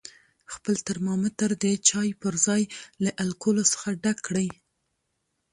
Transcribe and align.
خپل 0.53 0.75
ترمامتر 0.87 1.49
د 1.63 1.65
چای 1.89 2.09
په 2.21 2.27
ځای 2.45 2.61
له 3.03 3.11
الکولو 3.23 3.63
څخه 3.73 3.87
ډک 4.03 4.17
کړئ. 4.27 4.47